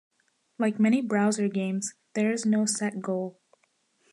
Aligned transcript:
Like 0.57 0.79
many 0.79 0.99
browser 1.03 1.47
games, 1.47 1.93
there 2.15 2.31
is 2.31 2.43
no 2.43 2.65
set 2.65 3.01
goal. 3.03 3.39